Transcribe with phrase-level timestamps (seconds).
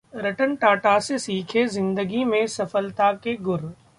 [0.15, 3.71] रतन टाटा से सीखें जिंदगी में सफलता के गुर...